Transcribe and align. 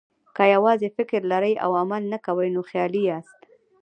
که 0.35 0.43
یوازې 0.55 0.87
فکر 0.97 1.21
لرئ 1.31 1.53
او 1.65 1.71
عمل 1.81 2.03
نه 2.13 2.17
کوئ، 2.25 2.49
نو 2.55 2.61
خیالي 2.69 3.01
یاست. 3.09 3.39